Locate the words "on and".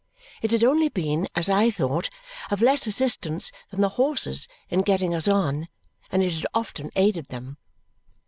5.27-6.23